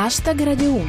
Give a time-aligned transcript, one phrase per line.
[0.00, 0.86] Hashtag Radio 1.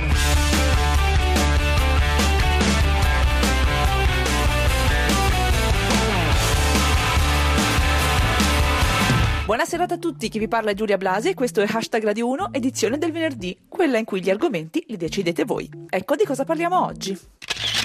[9.45, 12.49] Buonasera a tutti, chi vi parla è Giulia Blasi e questo è Hashtag Radio 1,
[12.51, 15.67] edizione del venerdì, quella in cui gli argomenti li decidete voi.
[15.89, 17.17] Ecco di cosa parliamo oggi.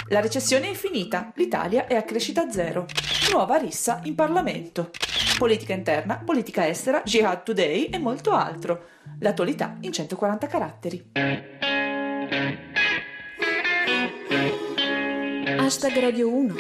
[0.09, 2.84] La recessione è finita, l'Italia è a crescita zero.
[3.32, 4.91] Nuova rissa in Parlamento.
[5.39, 8.85] Politica interna, politica estera, Jihad Today e molto altro.
[9.21, 11.11] L'attualità in 140 caratteri.
[15.59, 16.54] Hashtag Radio 1.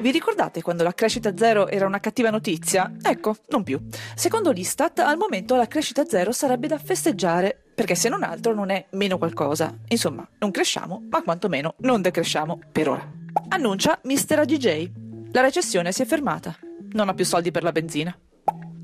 [0.00, 2.90] Vi ricordate quando la crescita zero era una cattiva notizia?
[3.02, 3.80] Ecco, non più.
[4.14, 8.70] Secondo l'Istat, al momento la crescita zero sarebbe da festeggiare, perché se non altro non
[8.70, 9.76] è meno qualcosa.
[9.88, 13.10] Insomma, non cresciamo, ma quantomeno non decresciamo per ora.
[13.48, 14.38] Annuncia Mr.
[14.40, 14.90] AGJ.
[15.32, 16.56] La recessione si è fermata.
[16.92, 18.16] Non ha più soldi per la benzina.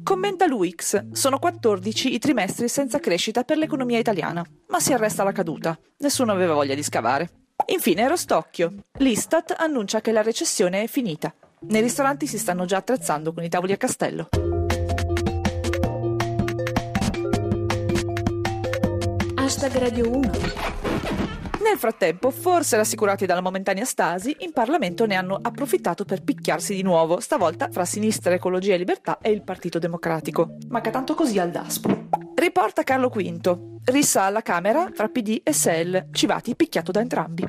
[0.02, 1.10] Commenta l'UX.
[1.12, 5.78] Sono 14 i trimestri senza crescita per l'economia italiana, ma si arresta la caduta.
[5.98, 7.30] Nessuno aveva voglia di scavare.
[7.66, 8.72] Infine Rostocchio.
[8.98, 11.34] L'Istat annuncia che la recessione è finita.
[11.60, 14.28] Nei ristoranti si stanno già attrezzando con i tavoli a castello.
[19.58, 20.30] Hashtag Radio 1.
[21.64, 26.82] Nel frattempo, forse rassicurati dalla momentanea stasi, in Parlamento ne hanno approfittato per picchiarsi di
[26.82, 30.58] nuovo, stavolta fra Sinistra, Ecologia e Libertà e il Partito Democratico.
[30.68, 32.06] Manca tanto così al DASPO.
[32.36, 33.80] Riporta Carlo V.
[33.86, 37.44] Rissa alla Camera tra PD e SEL, Civati picchiato da entrambi.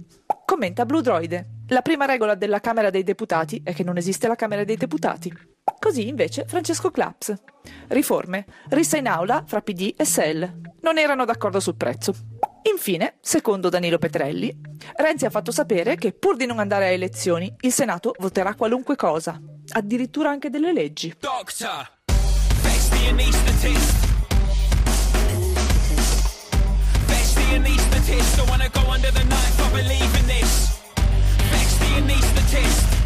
[0.49, 1.57] Commenta Blue Droide.
[1.67, 5.31] La prima regola della Camera dei Deputati è che non esiste la Camera dei Deputati.
[5.77, 7.35] Così invece Francesco Claps.
[7.89, 8.47] Riforme.
[8.69, 10.61] Rissa in aula fra PD e SEL.
[10.81, 12.15] Non erano d'accordo sul prezzo.
[12.63, 14.51] Infine, secondo Danilo Petrelli,
[14.95, 18.95] Renzi ha fatto sapere che pur di non andare a elezioni, il Senato voterà qualunque
[18.95, 19.39] cosa,
[19.73, 21.13] addirittura anche delle leggi.
[21.19, 24.09] Doctor, fetch the anaesthetist.
[28.89, 29.59] Under the knife.
[29.61, 30.79] I believe in this.
[31.51, 32.98] Fetch the anaesthetist.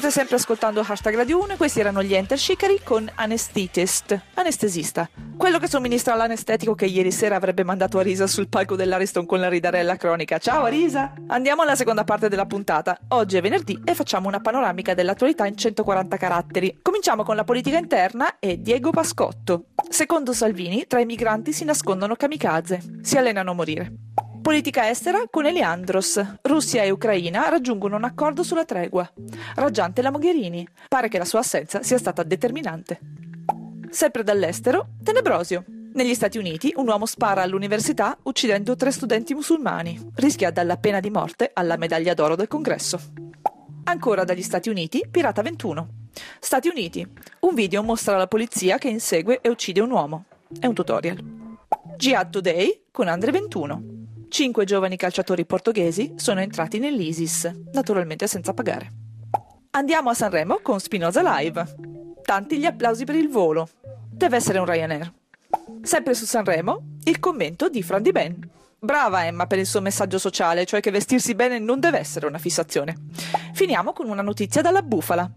[0.00, 5.10] State sempre ascoltando Hashtag Radio 1 e questi erano gli Enter Shikari con Anesthetist, anestesista.
[5.36, 9.50] Quello che somministra l'anestetico che ieri sera avrebbe mandato Arisa sul palco dell'Ariston con la
[9.50, 10.38] ridarella cronica.
[10.38, 11.12] Ciao Arisa!
[11.26, 12.98] Andiamo alla seconda parte della puntata.
[13.08, 16.78] Oggi è venerdì e facciamo una panoramica dell'attualità in 140 caratteri.
[16.80, 19.66] Cominciamo con la politica interna e Diego Pascotto.
[19.86, 22.80] Secondo Salvini, tra i migranti si nascondono kamikaze.
[23.02, 23.92] Si allenano a morire.
[24.50, 26.20] Politica estera con Eliandros.
[26.42, 29.08] Russia e Ucraina raggiungono un accordo sulla tregua.
[29.54, 30.66] Raggiante la Mogherini.
[30.88, 32.98] Pare che la sua assenza sia stata determinante.
[33.90, 35.62] Sempre dall'estero, Tenebrosio.
[35.92, 40.10] Negli Stati Uniti un uomo spara all'università uccidendo tre studenti musulmani.
[40.16, 42.98] Rischia dalla pena di morte alla medaglia d'oro del congresso.
[43.84, 45.88] Ancora dagli Stati Uniti, Pirata 21.
[46.40, 47.06] Stati Uniti.
[47.38, 50.24] Un video mostra la polizia che insegue e uccide un uomo.
[50.58, 51.22] È un tutorial.
[51.96, 53.98] Jihad Today con Andre 21.
[54.30, 58.92] Cinque giovani calciatori portoghesi sono entrati nell'ISIS, naturalmente senza pagare.
[59.72, 61.74] Andiamo a Sanremo con Spinoza Live.
[62.22, 63.68] Tanti gli applausi per il volo.
[64.08, 65.12] Deve essere un Ryanair.
[65.82, 68.50] Sempre su Sanremo, il commento di Fran Di Ben.
[68.78, 72.38] Brava Emma per il suo messaggio sociale, cioè che vestirsi bene non deve essere una
[72.38, 72.94] fissazione.
[73.52, 75.28] Finiamo con una notizia dalla bufala.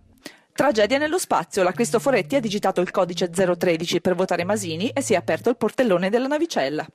[0.54, 5.14] Tragedia nello spazio, la Cristoforetti ha digitato il codice 013 per votare Masini e si
[5.14, 6.86] è aperto il portellone della navicella.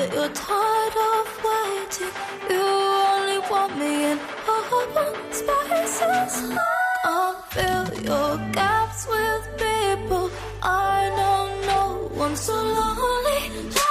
[0.00, 2.12] But you're tired of waiting.
[2.48, 2.64] You
[3.12, 4.18] only want me in
[4.48, 6.56] open spaces.
[7.04, 10.30] Can't fill your gaps with people.
[10.62, 13.89] I know no one's so lonely.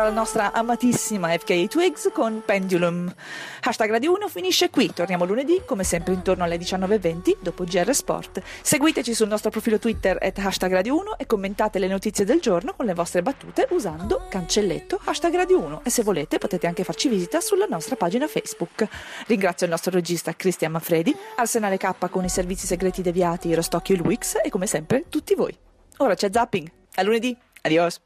[0.00, 3.12] Era la nostra amatissima FKA Twigs con Pendulum.
[3.60, 4.90] Hashtag Radio 1 finisce qui.
[4.92, 8.40] Torniamo lunedì, come sempre, intorno alle 19.20 dopo GR Sport.
[8.62, 12.72] Seguiteci sul nostro profilo Twitter at hashtag Radio 1 e commentate le notizie del giorno
[12.74, 17.08] con le vostre battute usando cancelletto hashtag Radio 1 e se volete potete anche farci
[17.08, 18.86] visita sulla nostra pagina Facebook.
[19.26, 23.98] Ringrazio il nostro regista Cristian Manfredi, Arsenale K con i servizi segreti deviati Rostocchio e
[23.98, 25.54] Luix e come sempre tutti voi.
[25.98, 26.70] Ora c'è Zapping.
[26.94, 27.36] A lunedì.
[27.62, 27.98] Adios.